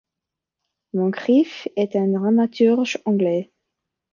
[0.95, 3.51] Moncrieff, est un dramaturge anglais.